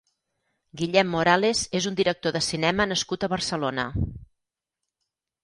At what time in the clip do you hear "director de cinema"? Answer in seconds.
1.99-2.89